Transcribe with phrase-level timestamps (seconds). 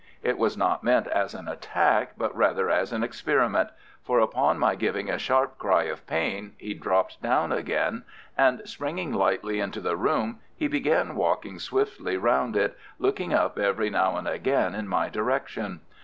[0.23, 3.69] It was not meant as an attack, but rather as an experiment,
[4.01, 8.01] for upon my giving a sharp cry of pain he dropped down again,
[8.35, 13.91] and springing lightly into the room, he began walking swiftly round it, looking up every
[13.91, 15.81] now and again in my direction.